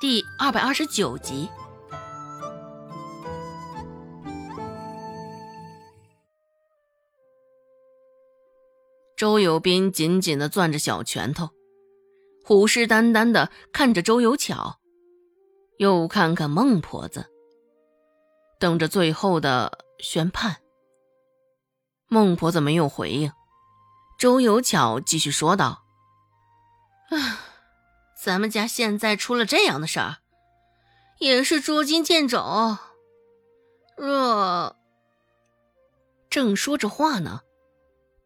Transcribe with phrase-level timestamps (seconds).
[0.00, 1.48] 第二百二十九集。
[9.16, 11.50] 周有斌紧紧的攥着小拳头，
[12.44, 14.78] 虎视眈眈的看着周有巧，
[15.78, 17.26] 又看看孟婆子，
[18.60, 20.58] 等着最后的宣判。
[22.06, 23.32] 孟婆子没有回应，
[24.16, 25.82] 周有巧继续说道
[27.10, 27.46] ：“啊。”
[28.28, 30.18] 咱们家现在出了这样的事儿，
[31.18, 32.76] 也是捉襟见肘。
[33.96, 34.76] 若
[36.28, 37.40] 正说着话呢，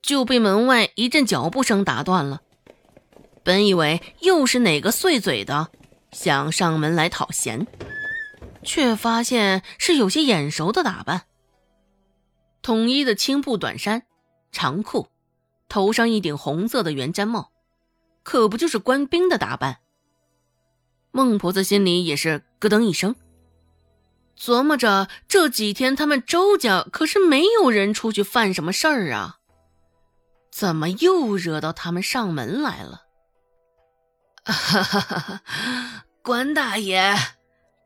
[0.00, 2.40] 就被门外一阵脚步声打断了。
[3.44, 5.68] 本以为又是哪个碎嘴的
[6.12, 7.66] 想上门来讨嫌，
[8.62, 11.26] 却发现是有些眼熟的打扮。
[12.62, 14.04] 统一的青布短衫、
[14.50, 15.08] 长裤，
[15.68, 17.52] 头上一顶红色的圆毡帽。
[18.22, 19.80] 可不就是官兵的打扮？
[21.12, 23.16] 孟婆子心里也是咯噔一声，
[24.38, 29.38] 琢磨着这几天他们周家可是没有人出去犯什么事儿啊，
[30.52, 33.02] 怎么又惹到他们上门来了？
[36.22, 37.16] 关大爷，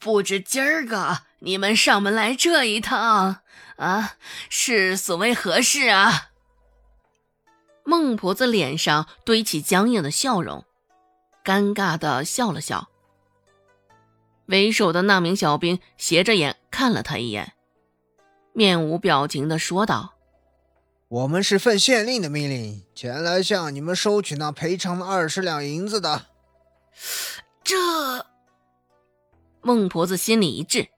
[0.00, 3.42] 不知今儿个你们上门来这一趟
[3.76, 4.14] 啊，
[4.50, 6.30] 是所谓何事啊？
[7.84, 10.64] 孟婆子脸上堆起僵硬的笑容，
[11.44, 12.88] 尴尬的笑了笑。
[14.52, 17.54] 为首的那名小兵斜着眼看了他一眼，
[18.52, 20.14] 面无表情的说道
[21.08, 26.26] ：“我们是奉县令的命令前来向你们收取那赔偿的二十两银子的。”
[27.64, 28.26] 这
[29.62, 30.88] 孟婆子心里一滞，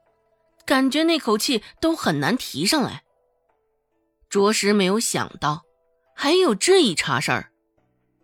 [0.67, 3.05] 感觉那口气都很难提上来，
[4.29, 5.63] 着实没有想到。
[6.17, 7.51] 还有这一茬事儿，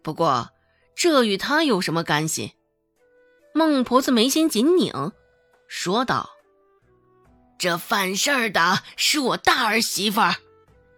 [0.02, 0.50] 不过
[0.96, 2.54] 这与他有什么干系？
[3.52, 5.12] 孟婆子眉心紧拧，
[5.72, 6.28] 说道
[7.56, 10.34] ：“这犯事儿的是我大儿媳妇儿，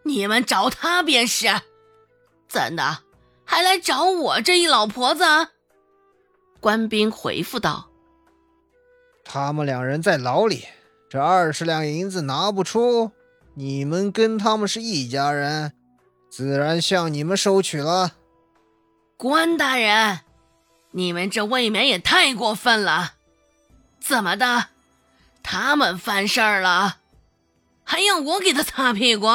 [0.04, 1.46] 你们找她便是。
[2.48, 3.00] 怎的，
[3.44, 5.24] 还来找我这一老婆子？”
[6.58, 7.90] 官兵回复道
[9.22, 10.64] ：“他们两人在牢里，
[11.10, 13.12] 这二十两银子拿不出，
[13.54, 15.74] 你们跟他们是一家人。”
[16.32, 18.12] 自然向你们收取了，
[19.18, 20.20] 关大人，
[20.92, 23.16] 你们这未免也太过分了！
[24.02, 24.70] 怎么的，
[25.42, 26.98] 他们犯事儿了，
[27.84, 29.28] 还要我给他擦屁股？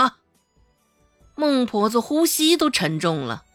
[1.36, 3.46] 孟婆子呼吸都沉重了。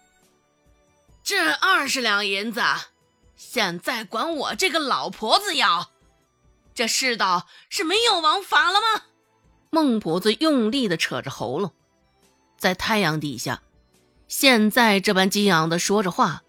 [1.23, 2.63] 这二十两银子，
[3.37, 5.91] 现在管我这个老婆子要，
[6.75, 9.03] 这世道是没有王法了吗？
[9.71, 11.73] 孟婆子用力的扯着喉咙。
[12.57, 13.63] 在太阳底下，
[14.29, 16.43] 现在这般激昂的说着话，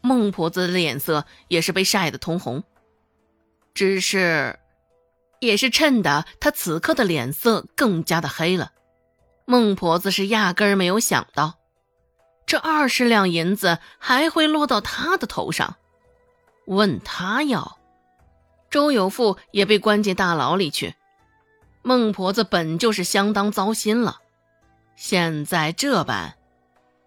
[0.00, 2.64] 孟婆子的脸色也是被晒得通红。
[3.74, 4.58] 只是，
[5.40, 8.72] 也是衬得他此刻的脸色更加的黑了。
[9.44, 11.58] 孟婆子是压根儿没有想到，
[12.46, 15.76] 这二十两银子还会落到他的头上，
[16.66, 17.78] 问他要。
[18.70, 20.94] 周有富也被关进大牢里去，
[21.82, 24.20] 孟婆子本就是相当糟心了。
[24.96, 26.36] 现在这般，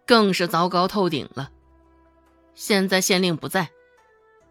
[0.06, 1.50] 更是糟糕透顶了。
[2.54, 3.70] 现在县令不在，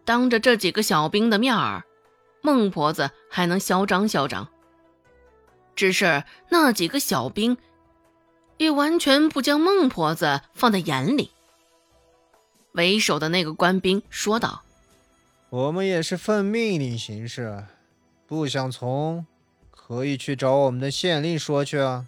[0.05, 1.85] 当着这几个小兵的面儿，
[2.47, 4.47] 孟婆子还能嚣张嚣张。
[5.75, 7.57] 只是那几个小兵，
[8.55, 11.31] 也完全不将孟婆子放在眼里。
[12.71, 14.63] 为首的那个官兵说道
[15.49, 17.65] ：“我们也是奉命令行事，
[18.25, 19.25] 不想从，
[19.69, 22.05] 可以去找我们的县令说去啊。”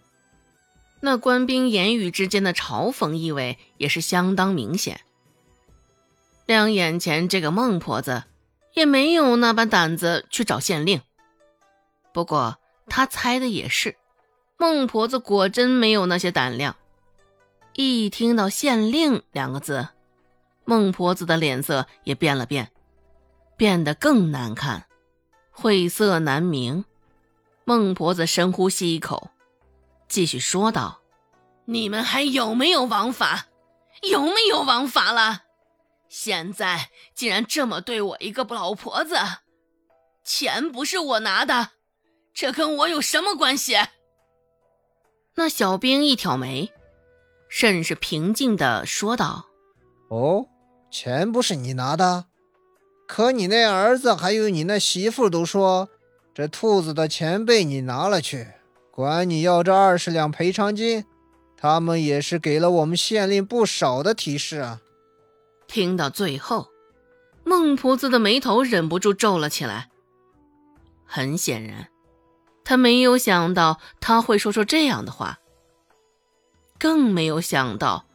[1.01, 5.01] 那官兵言语之间的嘲讽意味也是相当明显。
[6.45, 8.23] 亮眼前这个孟婆子
[8.73, 11.01] 也没有那般胆子去找县令。
[12.13, 12.57] 不过
[12.87, 13.95] 他猜的也是，
[14.57, 16.75] 孟婆子果真没有那些胆量。
[17.73, 19.89] 一听到“县令”两个字，
[20.65, 22.71] 孟婆子的脸色也变了变，
[23.55, 24.87] 变得更难看，
[25.51, 26.83] 晦涩难明。
[27.63, 29.29] 孟婆子深呼吸一口。
[30.07, 31.01] 继续说道
[31.65, 33.45] ：“你们还有没有王法？
[34.01, 35.43] 有没有王法了？
[36.09, 39.15] 现在竟然这么对我一个老婆子！
[40.25, 41.69] 钱不是我拿的，
[42.33, 43.75] 这跟我有什么关系？”
[45.35, 46.71] 那小兵一挑眉，
[47.47, 49.45] 甚是平静的说道
[50.11, 50.47] ：“哦，
[50.91, 52.25] 钱不是你拿的，
[53.07, 55.87] 可你那儿子还有你那媳妇都说，
[56.33, 58.47] 这兔子的钱被你拿了去。”
[58.91, 61.05] 管你要这二十两赔偿金，
[61.55, 64.81] 他们也是给了我们县令不少的提示啊。
[65.69, 66.67] 听到最后，
[67.45, 69.89] 孟婆子的眉头忍不住皱了起来。
[71.05, 71.87] 很显然，
[72.65, 75.39] 他没有想到他会说出这样的话，
[76.79, 78.05] 更没有想到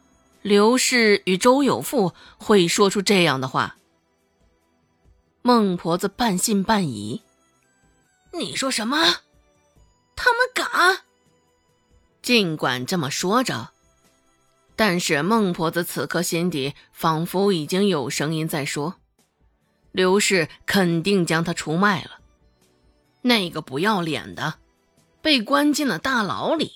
[0.41, 3.77] 刘氏与周有富会说出这样的话。
[5.41, 7.21] 孟婆子半信半疑
[8.33, 8.97] ：“你说什么？
[10.15, 11.03] 他们敢？”
[12.21, 13.71] 尽管这么说着，
[14.75, 18.95] 但是孟婆子此刻心底仿佛已经有声音在说
[19.93, 22.19] ：“刘氏肯定将他出卖了。
[23.21, 24.55] 那个不要脸的，
[25.21, 26.71] 被关进了大牢里，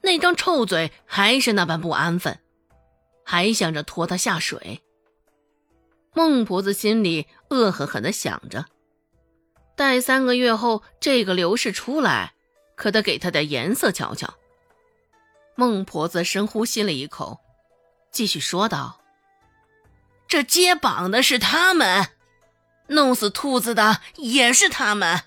[0.00, 2.38] 那张臭嘴还是那般不安分，
[3.24, 4.80] 还想着拖他下水。”
[6.14, 8.66] 孟婆子心里恶狠狠地想着
[9.76, 12.34] ：“待三个月后这个刘氏出来，
[12.74, 14.32] 可得给他点颜色瞧瞧。”
[15.54, 17.40] 孟婆子深呼吸了一口，
[18.10, 19.00] 继续说道
[20.26, 22.08] ：“这接榜的是他们，
[22.88, 25.24] 弄死兔子的也是他们，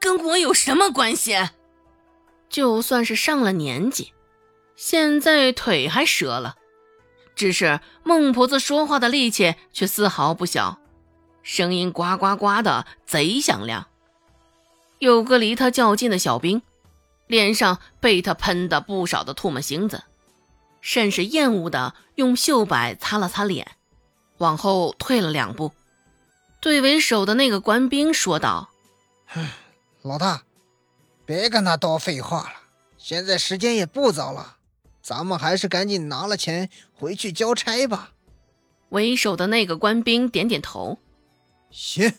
[0.00, 1.50] 跟我有什么关系？
[2.48, 4.12] 就算是上了年纪，
[4.74, 6.56] 现在腿还折了，
[7.36, 10.80] 只是孟婆子说话的力气却丝毫不小，
[11.42, 13.86] 声音呱呱呱的贼响亮。
[14.98, 16.60] 有个离他较近的小兵。”
[17.28, 20.02] 脸上被他喷的不少的唾沫星子，
[20.80, 23.76] 甚是厌恶的用袖摆擦了擦脸，
[24.38, 25.72] 往后退了两步，
[26.60, 28.70] 对为首的那个官兵说道
[30.02, 30.42] ：“老大，
[31.24, 32.52] 别跟他多废话了，
[32.96, 34.56] 现在时间也不早了，
[35.02, 38.12] 咱们还是赶紧拿了钱回去交差吧。”
[38.90, 40.98] 为首的那个官兵点点头
[41.70, 42.14] ：“行。”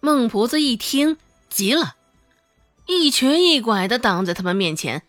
[0.00, 1.16] 孟婆子一听，
[1.50, 1.96] 急了。
[2.88, 5.02] 一瘸一拐的挡在他们面前，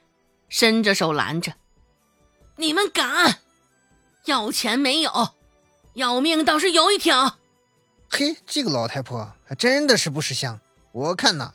[0.49, 1.53] 伸着手拦着
[2.57, 3.39] ：“你们敢？
[4.25, 5.29] 要钱没有？
[5.93, 7.37] 要命倒是有一条。”
[8.11, 10.59] 嘿，这个老太婆还真的是不识相。
[10.91, 11.53] 我看呐，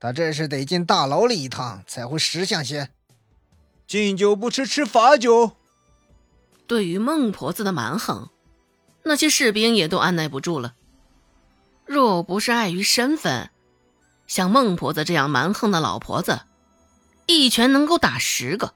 [0.00, 2.90] 她这是得进大牢里一趟才会识相些。
[3.86, 5.52] 敬酒不吃吃罚酒。
[6.66, 8.30] 对于孟婆子的蛮横，
[9.04, 10.74] 那些士兵也都按耐不住了。
[11.86, 13.50] 若不是碍于身份，
[14.26, 16.40] 像孟婆子这样蛮横的老婆子，
[17.26, 18.74] 一拳能够打十个。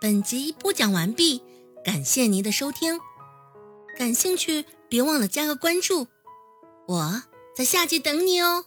[0.00, 1.42] 本集播讲完毕，
[1.84, 3.00] 感谢您的收听。
[3.96, 6.08] 感兴趣，别忘了加个关注，
[6.86, 7.22] 我
[7.56, 8.66] 在下集等你哦。